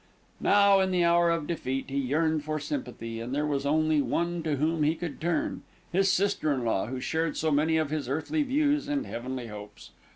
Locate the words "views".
8.41-8.87